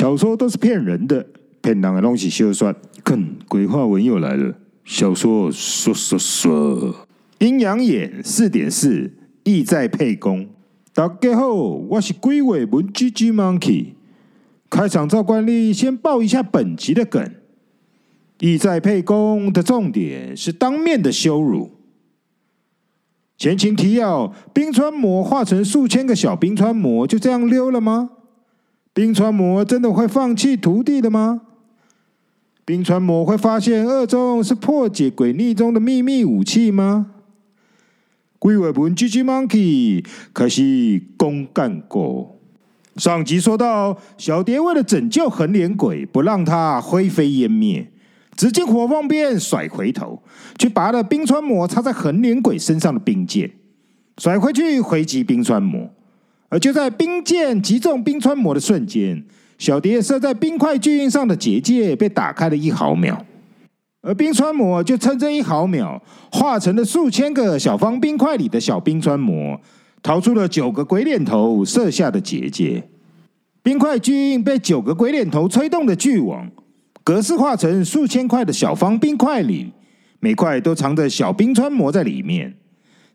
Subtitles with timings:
[0.00, 1.26] 小说都是骗人的，
[1.60, 2.74] 骗人的东西休算。
[3.04, 4.54] 看，鬼话文又来了。
[4.82, 7.06] 小说说说说，
[7.38, 9.12] 阴阳眼四点四，
[9.44, 10.48] 意在沛公。
[10.94, 13.88] 大家好，我是鬼话文 GG Monkey。
[14.70, 17.34] 开场照惯例，先报一下本集的梗。
[18.38, 21.72] 意在沛公的重点是当面的羞辱。
[23.36, 28.12] 前情提要：冰川魔化成数千个小冰川魔，就这样溜了吗？
[28.92, 31.42] 冰川魔真的会放弃徒弟的吗？
[32.64, 37.12] 冰川魔会发现二中是破解鬼逆中的秘密武器吗？
[38.38, 42.36] 鬼话文 GG Monkey 可惜公干过。
[42.96, 47.90] 上集说到，小蝶为了拯救横脸鬼，不让他灰飞烟灭，
[48.36, 50.22] 只见火凤鞭甩回头，
[50.58, 53.52] 去拔了冰川魔插在横脸鬼身上的冰剑，
[54.18, 55.90] 甩回去回击冰川魔。
[56.50, 59.24] 而就在冰剑击中冰川魔的瞬间，
[59.56, 63.24] 小蝶射在冰块巨印上的结界被打开了一毫秒，
[64.02, 69.60] 而冰川魔就趁这一毫秒，化成了数千个小方冰块里的小冰川魔，
[70.02, 72.82] 逃出了九个鬼脸头设下的结界。
[73.62, 76.50] 冰块巨印被九个鬼脸头吹动的巨网，
[77.04, 79.70] 格式化成数千块的小方冰块里，
[80.18, 82.56] 每块都藏着小冰川魔在里面。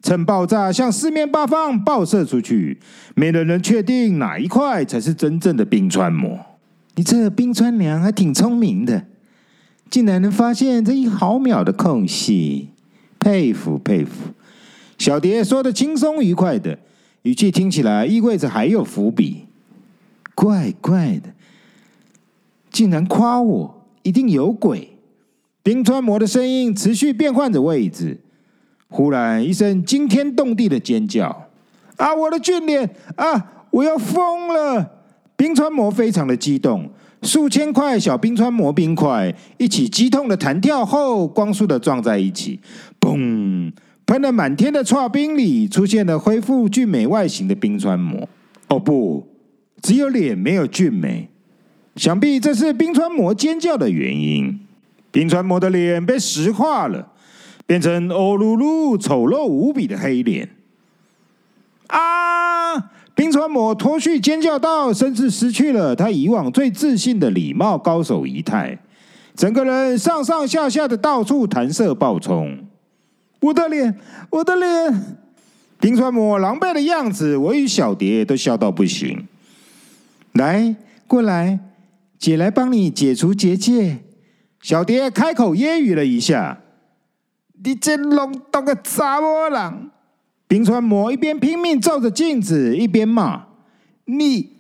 [0.06, 2.78] 趁爆炸向四面八方爆射出去，
[3.16, 6.40] 没人能确定哪一块才是真正的冰川魔。
[6.94, 9.08] 你这冰川娘还挺聪明的，
[9.90, 12.70] 竟然能发现这一毫秒的空隙，
[13.18, 14.30] 佩服佩服。
[15.00, 16.78] 小蝶说的轻松愉快的
[17.24, 19.46] 语气，听起来意味着还有伏笔。
[20.36, 21.34] 怪怪的，
[22.70, 25.00] 竟然夸我，一定有鬼。
[25.64, 28.20] 冰川魔的声音持续变换着位置。
[28.90, 31.50] 忽然一声惊天动地的尖叫！
[31.98, 32.90] 啊，我的俊脸！
[33.16, 34.92] 啊，我要疯了！
[35.36, 36.90] 冰川魔非常的激动，
[37.22, 42.60] 数千块小冰川魔冰块一起激痛的弹跳后，光速的撞在一起，
[43.00, 43.72] 嘣！
[44.06, 48.30] 喷了满天的剉冰里，出现了恢复俊美外形的冰川魔。
[48.68, 49.28] 哦不，
[49.82, 51.30] 只有脸没有俊美，
[51.96, 54.60] 想必这是冰川魔尖叫的原因。
[55.12, 57.14] 冰川魔的脸被石化了。
[57.66, 60.50] 变成欧噜噜、丑陋无比的黑脸
[61.88, 62.92] 啊！
[63.16, 68.78] 冰川魔脱去尖叫道，甚至失去了他以往最自信的礼貌高手仪态，
[69.36, 72.66] 整个人上上下下的到处弹射暴冲。
[73.40, 73.98] 我的脸，
[74.30, 75.18] 我的脸！
[75.80, 79.28] 冰川魔狼狈的样子，我与小蝶都笑到不行。
[80.34, 80.76] 来，
[81.08, 81.60] 过来，
[82.20, 84.00] 姐来帮你解除结界。
[84.62, 86.60] 小蝶开口揶揄了一下。
[87.64, 89.90] 你这弄到个杂波浪！
[90.48, 93.46] 冰川魔一边拼命照着镜子，一边骂
[94.06, 94.52] ：“你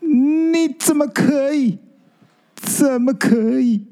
[0.00, 1.78] 你怎么可以？
[2.54, 3.84] 怎么可以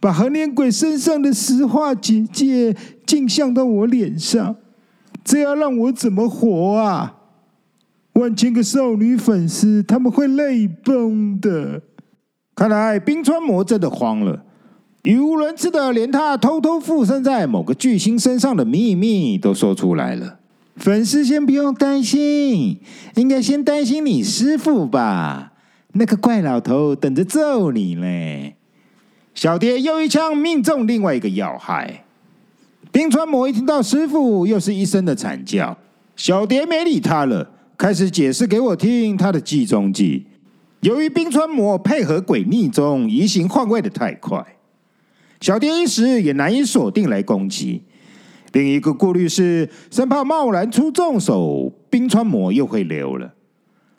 [0.00, 4.54] 把横脸鬼身上的石化结界镜像到我脸上？
[5.24, 7.16] 这要让我怎么活啊？
[8.12, 11.82] 万千个少女粉丝他们会泪崩的。
[12.54, 14.44] 看来冰川魔真的慌了。”
[15.04, 20.38] 语无伦次的，连他偷偷附身在某个巨星身上的秘密都说出来了。
[20.76, 22.80] 粉丝先不用担心，
[23.16, 25.52] 应该先担心你师傅吧？
[25.92, 28.56] 那个怪老头等着揍你嘞！
[29.34, 32.04] 小蝶又一枪命中另外一个要害。
[32.90, 35.76] 冰川魔一听到师傅，又是一声的惨叫。
[36.16, 40.24] 小蝶没理他了，开始解释给我听他的计中计。
[40.80, 44.53] 由于冰川魔配合鬼逆中移形换位的太快。
[45.40, 47.82] 小蝶一时也难以锁定来攻击，
[48.52, 53.34] 另一个顾虑是生怕贸然出重手，冰川魔又会溜了，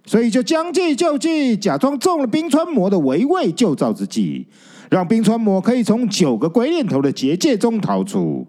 [0.05, 4.47] 所以就将计就计，假装中了冰川魔的围魏救赵之计，
[4.89, 8.47] 让冰川魔可以从九个鬼脸头的结界中逃出，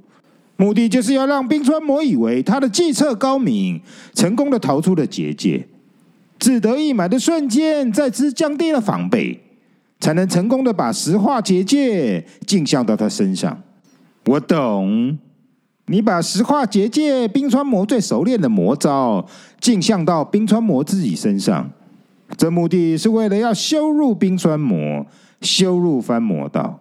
[0.56, 3.80] 目的就是要让冰川魔以为他的计策高明，
[4.14, 5.66] 成功的逃出了结界，
[6.38, 9.42] 志得意满的瞬间，再次降低了防备。
[10.00, 13.62] 才能成功的把石化结界镜像到他身上。
[14.26, 15.18] 我懂，
[15.86, 19.26] 你把石化结界冰川魔最熟练的魔招
[19.60, 21.70] 镜像到冰川魔自己身上，
[22.36, 25.06] 这目的是为了要羞辱冰川魔，
[25.40, 26.80] 羞辱翻魔道。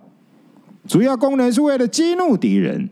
[0.88, 2.90] 主要功能是为了激怒敌人，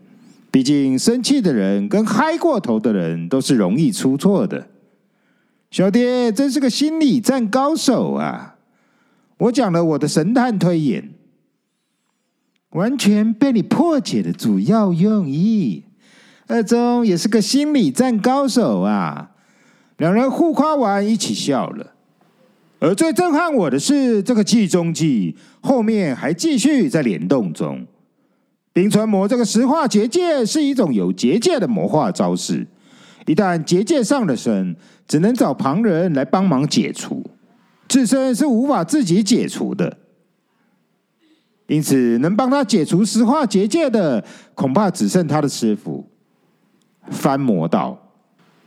[0.50, 4.68] 毕竟生气的人跟嗨过头的人都是容易出错的。
[5.70, 8.53] 小蝶真是个心理战高手啊！
[9.38, 11.10] 我讲了我的神探推演，
[12.70, 15.84] 完全被你破解的主要用意。
[16.46, 19.30] 二中也是个心理战高手啊！
[19.96, 21.92] 两人互夸完，一起笑了。
[22.80, 27.86] 而最震撼我的是，这个计中计后面还继续在联动中。
[28.72, 32.66] 冰川魔这个石化结界是一种有结界的魔化招式，
[33.26, 34.76] 一旦结界上了身，
[35.08, 37.24] 只能找旁人来帮忙解除，
[37.88, 39.98] 自身是无法自己解除的。
[41.66, 46.06] 因此，能帮他解除石化结界的，恐怕只剩他的师傅
[47.10, 47.98] 翻魔道，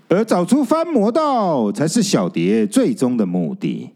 [0.09, 3.91] 而找出翻魔道，才是小蝶最终的目的。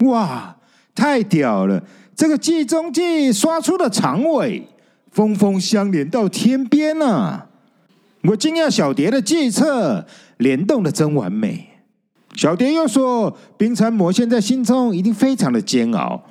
[0.00, 0.56] 哇，
[0.94, 1.82] 太屌了！
[2.16, 4.66] 这个计中计刷出了长尾。
[5.10, 7.44] 峰峰相连到天边呐、
[8.22, 11.69] 我惊讶小蝶的计策联动的真完美。
[12.36, 16.22] 小蝶又说：“冰川魔现在心中一定非常的煎熬，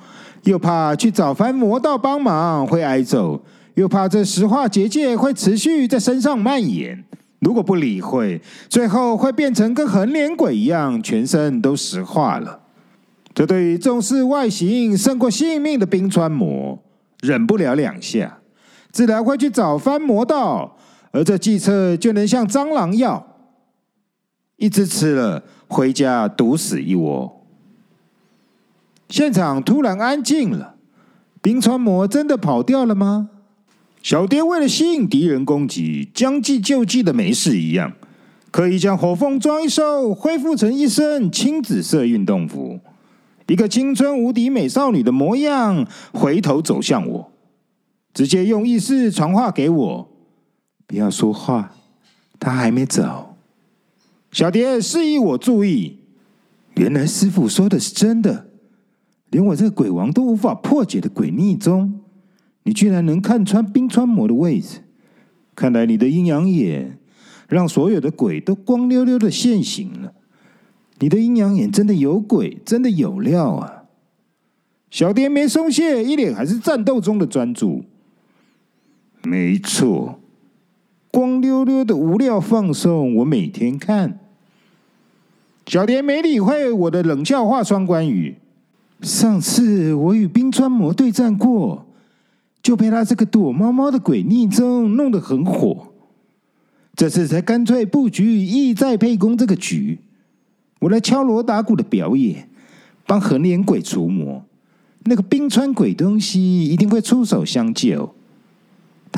[0.44, 3.40] 又怕去找翻魔道帮忙会挨揍，
[3.74, 7.04] 又怕这石化结界会持续在身上蔓延。
[7.40, 12.60] 如果不理会，最后会变成跟横脸鬼一样，全身都石化了。
[13.32, 16.78] 这对于重视外形胜过性命的冰川魔，
[17.20, 18.38] 忍不了两下。”
[18.92, 20.76] 自然会去找翻魔道，
[21.12, 23.24] 而这计策就能像蟑螂药，
[24.56, 27.40] 一只吃了回家毒死一窝。
[29.08, 30.74] 现场突然安静了，
[31.40, 33.30] 冰川魔真的跑掉了吗？
[34.02, 37.92] 小蝶为了吸引敌人攻击，将计就计的没事一样，
[38.50, 42.80] 刻意将火凤装一收，恢复成一身青紫色运动服，
[43.46, 47.30] 一个青春无敌美少女的模样，回头走向我。
[48.12, 50.08] 直接用意识传话给我，
[50.88, 51.72] 不要说话，
[52.40, 53.29] 他还没走。
[54.30, 55.98] 小蝶示意我注意，
[56.76, 58.48] 原来师傅说的是真的，
[59.30, 62.00] 连我这个鬼王都无法破解的鬼逆宗，
[62.62, 64.78] 你居然能看穿冰川魔的位置，
[65.54, 66.98] 看来你的阴阳眼
[67.48, 70.12] 让所有的鬼都光溜溜的现形了。
[71.00, 73.84] 你的阴阳眼真的有鬼，真的有料啊！
[74.90, 77.84] 小蝶没松懈，一脸还是战斗中的专注。
[79.24, 80.20] 没错，
[81.10, 84.18] 光溜溜的无料放送，我每天看。
[85.66, 88.36] 小蝶没理会我的冷笑话双关语。
[89.02, 91.86] 上次我与冰川魔对战过，
[92.62, 95.88] 就被他这个躲猫猫的鬼逆宗弄得很火。
[96.94, 100.00] 这次才干脆布局意在沛公这个局，
[100.80, 102.48] 我来敲锣打鼓的表演，
[103.06, 104.44] 帮横脸鬼除魔。
[105.04, 108.14] 那个冰川鬼东西一定会出手相救。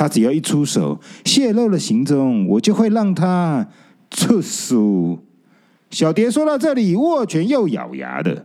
[0.03, 3.65] 他只要一出手，泄露了行踪，我就会让他
[4.11, 5.17] 出书。
[5.93, 8.45] 小蝶说到这里，握拳又咬牙的。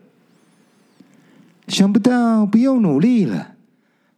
[1.67, 3.55] 想不到不用努力了，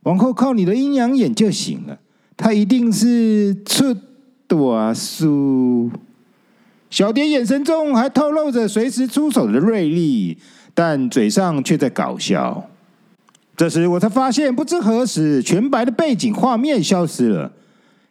[0.02, 1.98] 往后靠你的阴阳眼就行了。
[2.36, 3.96] 他一定是出
[4.46, 5.90] 多书。
[6.90, 10.38] 小蝶眼神中还透露着随时出手的锐利，
[10.74, 12.70] 但嘴上却在搞笑。
[13.60, 17.52] 这时我才发现，不知何时，全白的背景画面消失了。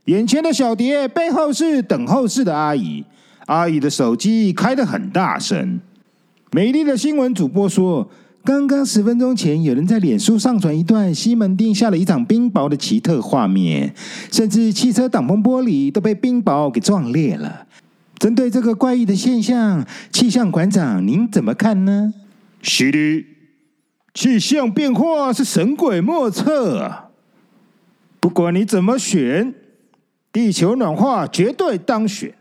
[0.04, 3.02] 眼前的小蝶背后是等候室的阿姨，
[3.46, 5.80] 阿姨的手机开得很大声。
[6.52, 8.06] 美丽的新闻主播说，
[8.44, 13.94] 刚刚十分钟前，有人在脸书上传一段西门町下了一场冰雹的奇特画面，
[14.30, 17.64] 甚至汽车挡风玻璃都被冰雹给撞裂了。
[18.18, 22.12] 针对这个怪异的现象，气象馆长您怎么看呢？
[22.60, 23.37] 是的。
[24.18, 27.10] 气象变化是神鬼莫测啊！
[28.18, 29.54] 不管你怎么选，
[30.32, 32.34] 地球暖化绝对当选。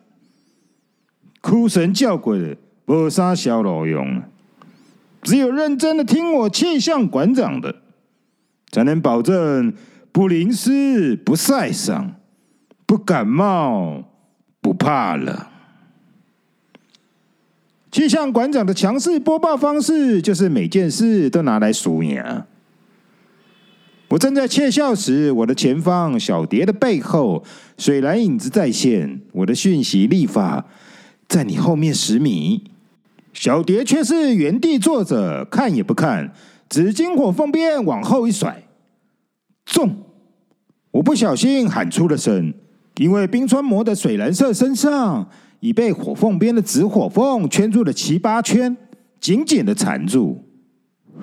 [1.40, 4.24] 哭神叫鬼的，没啥小老用。
[5.22, 7.76] 只有认真的听我气象馆长的，
[8.72, 9.72] 才能保证
[10.12, 12.16] 不淋湿、不晒伤、
[12.88, 14.04] 不感冒、
[14.60, 15.38] 不怕冷。
[17.90, 22.46] 气象馆长的强势播报方式，就是每件事都拿来数牙。
[24.10, 27.44] 我正在窃笑时，我的前方小蝶的背后，
[27.78, 29.22] 水蓝影子再现。
[29.32, 30.66] 我的讯息立法
[31.28, 32.72] 在你后面十米，
[33.34, 36.34] 小蝶却是原地坐着，看也不看，
[36.70, 38.64] 紫金火凤鞭往后一甩，
[39.66, 40.04] 中！
[40.92, 42.54] 我不小心喊出了声，
[42.98, 45.30] 因为冰川魔的水蓝色身上。
[45.60, 48.76] 已被火凤鞭的紫火凤圈住了七八圈，
[49.20, 50.44] 紧紧的缠住。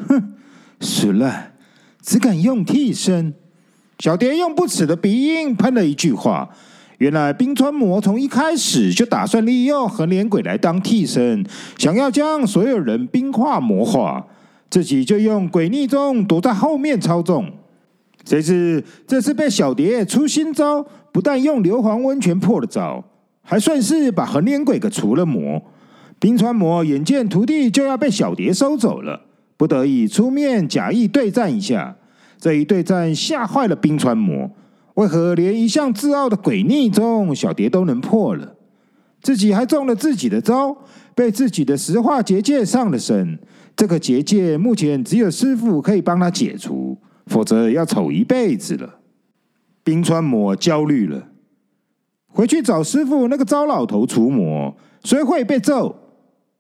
[0.09, 0.35] 哼，
[0.81, 1.53] 死了，
[2.03, 3.35] 只敢用替身。
[4.00, 6.50] 小蝶用不齿的鼻音喷了一句话。
[6.99, 11.45] 原来冰川魔从一开始就打算利用横脸鬼来当替身，
[11.76, 14.25] 想要将所有人冰化魔化，
[14.71, 17.50] 自己就用鬼逆中躲在后面操纵。
[18.25, 23.05] 谁知这次被小蝶出新招，不但用硫磺温泉破了招。
[23.45, 25.63] 还算是把横脸鬼给除了魔，
[26.19, 29.21] 冰川魔眼见徒弟就要被小蝶收走了，
[29.57, 31.97] 不得已出面假意对战一下。
[32.41, 34.51] 这一对战吓坏了冰川魔，
[34.95, 38.55] 为何连一向自傲的鬼逆中小蝶都能破了，
[39.23, 40.77] 自己还中了自己的招，
[41.15, 43.39] 被自己的石化结界上了身？
[43.77, 46.97] 这个结界目前只有师傅可以帮他解除，
[47.27, 49.01] 否则要丑一辈子了。
[49.83, 51.29] 冰川魔焦虑了，
[52.35, 54.75] 回去找师傅那个糟老头除魔，
[55.05, 55.95] 虽会被揍，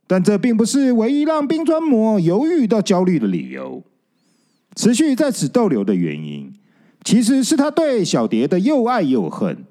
[0.06, 3.82] 但这并不是唯一让冰川魔犹豫到焦虑的理由。
[4.76, 6.52] 持续在此逗留的原因，
[7.04, 9.64] 其实是他对小蝶的又爱又恨，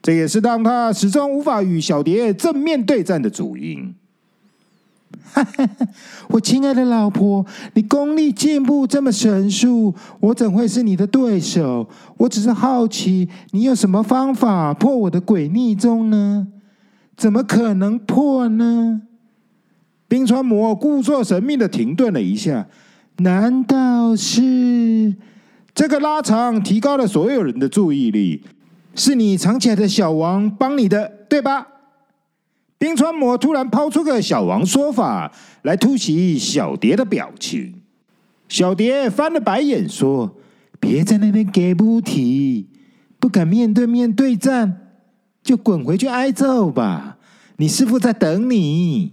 [0.00, 3.94] 这也是让他始终无法与小蝶正面对战的主因。
[5.32, 5.68] 哈哈，
[6.28, 11.88] 我亲爱的老婆，你功力进步这么神速，我怎会是你的对手？
[12.18, 16.46] 我只是好奇，你有什么方法破我的鬼逆宗呢？
[17.16, 19.02] 怎么可能破呢？
[20.08, 22.66] 冰川魔故作神秘的停顿了一下。
[23.18, 25.14] 难道是
[25.74, 28.42] 这个拉长提高了所有人的注意力？
[28.94, 31.66] 是你藏起来的小王帮你的，对吧？
[32.82, 35.30] 冰川魔突然抛出个小王说法
[35.62, 37.72] 来突袭小蝶的表情。
[38.48, 40.34] 小蝶翻了白眼说
[40.80, 42.66] ：“别在那边给不提，
[43.20, 44.88] 不敢面对面对战，
[45.44, 47.18] 就滚回去挨揍吧。
[47.58, 49.12] 你师傅在等你。”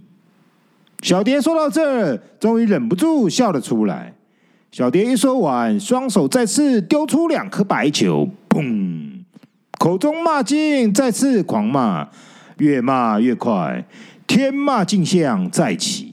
[1.00, 4.12] 小蝶说到这儿，终于忍不住笑了出来。
[4.72, 9.20] 小蝶一说完，双手再次丢出两颗白球，砰！
[9.78, 12.08] 口中骂劲再次狂骂，
[12.60, 13.84] 越骂越快，
[14.26, 16.12] 天骂镜像再起。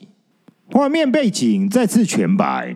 [0.71, 2.75] 画面背景再次全白，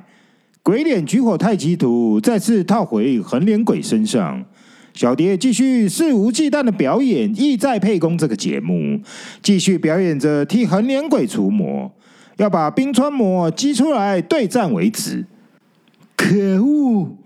[0.62, 4.46] 鬼脸举火太极图再次套回横脸鬼身上。
[4.94, 9.00] 小蝶继续肆无忌惮的表演，意在沛公这个节目，
[9.42, 11.90] 继续表演着替横脸鬼除魔。
[12.38, 15.26] 要把冰川魔激出来对战为止。
[16.18, 17.18] 可恶！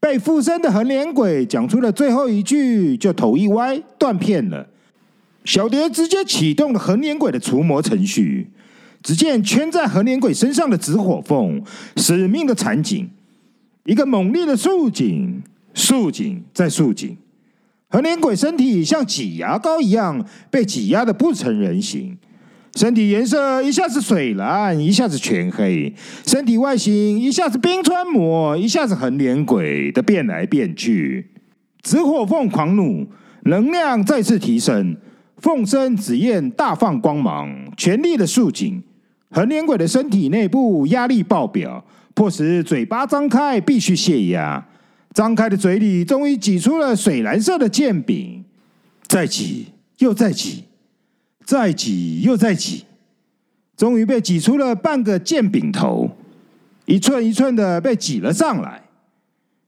[0.00, 4.66] 被附身的横脸鬼讲出了最后一句，就头一歪断片了。
[5.44, 8.50] 小蝶直接启动了横脸鬼的除魔程序。
[9.02, 11.62] 只见圈在横脸鬼身上的紫火凤
[11.96, 13.10] 死命的缠紧，
[13.84, 15.42] 一个猛烈的束紧，
[15.74, 17.18] 束紧再束紧。
[17.90, 22.16] 横脸鬼身体像挤牙膏一样被挤压的不成人形。
[22.74, 25.92] 身体颜色一下子水蓝，一下子全黑；
[26.26, 31.30] 身体外形一下子冰川魔，一下子横脸鬼的变来变去。
[31.82, 33.06] 紫火凤狂怒，
[33.44, 34.96] 能量再次提升，
[35.38, 38.82] 凤身紫焰大放光芒，全力的束紧
[39.30, 44.66] 横脸鬼的身体内部，压力爆表，迫使嘴巴张开，必须泄压。
[45.12, 48.44] 张开的嘴里终于挤出了水蓝色的剑柄，
[49.06, 49.66] 再挤
[49.98, 50.64] 又再挤。
[51.46, 52.84] 再挤又再挤，
[53.76, 56.08] 终于被挤出了半个剑柄头，
[56.86, 58.80] 一寸一寸的被挤了上来。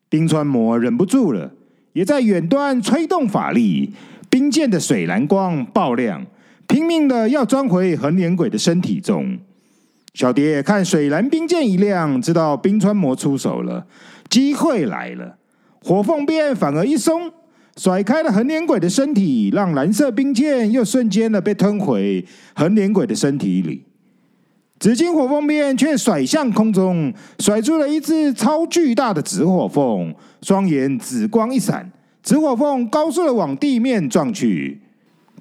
[0.08, 1.52] 冰川魔忍不住了，
[1.92, 3.92] 也在远端催动法力，
[4.36, 6.22] 冰剑的水蓝光爆亮，
[6.66, 9.38] 拼命的要钻回横脸鬼的身体中。
[10.12, 13.86] 小蝶看水蓝冰剑一亮，知道冰川魔出手了，
[14.28, 15.38] 机会来了。
[15.82, 17.32] 火凤变反而一松。
[17.78, 22.22] 甩开了横脸鬼的身体，让蓝色冰剑又瞬间的被吞回
[22.54, 23.84] 横脸鬼的身体里。
[24.78, 31.90] 紫金火凤变却甩向空中，甩出了一只超巨大的紫火凤，双眼紫光一闪，
[32.26, 34.80] 紫火凤高速的往地面撞去。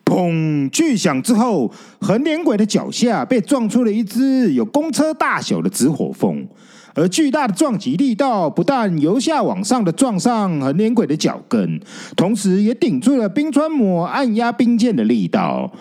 [0.06, 0.70] 砰！
[0.70, 6.48] 巨响之后，横脸鬼的脚下被撞出了一只有公车大小的紫火凤。
[6.94, 11.82] 而巨大的撞击力道不但由下往上的撞上横脸鬼的脚跟，
[12.16, 15.72] 同时也顶住了冰川魔按压冰剑的力道。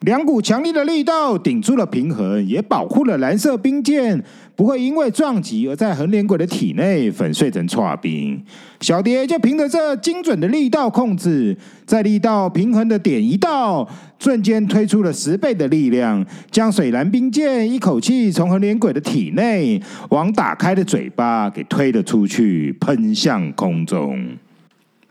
[0.00, 4.20] 两股强力的力道顶住了平衡，也保护了蓝色冰剑
[4.60, 8.38] 不会因为撞击而在横脸鬼的体内粉碎成剉冰。
[8.82, 13.88] 小蝶就凭着这精准的力道控制，在力道平衡的点一到，
[14.18, 24.36] 瞬间推出了十倍的力量，将水蓝冰剑一口气从横脸鬼的体内往打开的嘴巴给推了出去，喷向空中。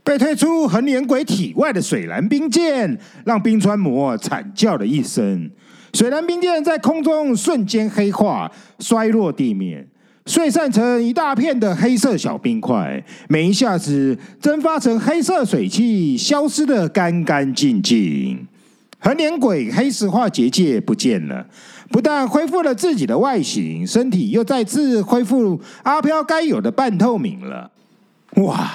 [0.03, 5.49] 被推出横脸鬼体外的水蓝冰剑，让冰川魔惨叫了一声。
[5.93, 9.87] 水蓝冰剑在空中瞬间黑化，摔落地面，
[10.25, 13.03] 碎散成一大片的黑色小冰块。
[13.27, 18.47] 每一下子蒸发成黑色水汽，消失得干干净净。
[18.99, 21.47] 横脸鬼黑石化结界不见了，
[21.89, 27.71] 不但恢复了自己的外形，身体又再次恢复阿飘该有的半透明了。
[28.35, 28.69] 哇！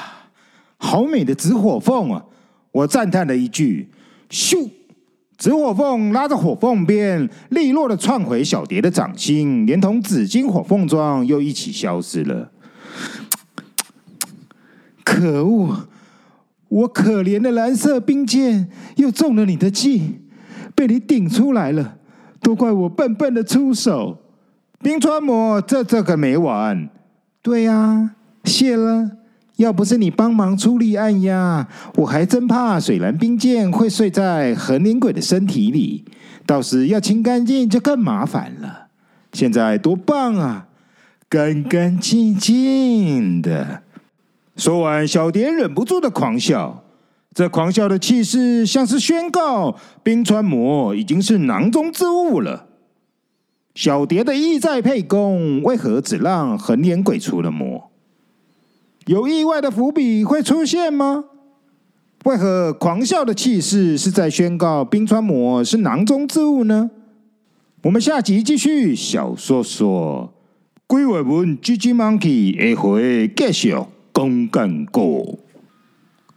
[0.77, 2.23] 好美的紫火凤啊！
[2.73, 3.89] 我赞叹了一句。
[4.29, 4.69] 咻，
[5.37, 12.51] 紫火凤拉着火凤鞭，利落的窜回小蝶的掌心，连同紫金火凤骋又一起消失了。
[15.05, 15.89] 可恶！
[16.69, 20.21] 我可怜的蓝色冰剑又中了你的计，
[20.75, 21.99] 被你顶出来了，
[22.41, 24.19] 都怪我笨笨的出手。
[24.81, 26.89] 冰川魔，这这可没完。
[27.43, 29.11] 对呀、啊，谢了。
[29.57, 36.05] 要不是你帮忙出力按压，我还真怕水蓝冰剑会睡在横脸鬼的身体里，
[36.45, 38.89] 到时要清干净就更麻烦了。
[39.33, 40.67] 现在多棒啊，
[41.29, 43.83] 干干净净的。
[44.57, 46.83] 说完，小蝶忍不住的狂笑。
[47.33, 52.67] 这狂笑的气势，像是宣告冰川魔已经是囊中之物了。
[53.75, 57.91] 小蝶的意在沛公，为何只让横脸鬼出了魔？
[59.07, 61.25] 有意外的伏笔会出现吗？
[62.25, 66.91] 为何狂笑的气势是在宣告冰川魔是囊中之物呢？
[67.83, 70.33] 我们下集继续小说说，
[70.87, 73.77] 鬼话文 GG Monkey 下回继续。
[74.11, 75.41] 公干过，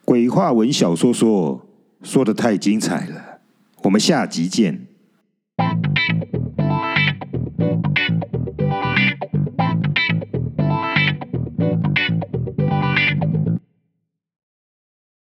[0.03, 1.61] 鬼话文小说说
[2.01, 3.39] 说的太精彩了，
[3.83, 4.87] 我们下集见。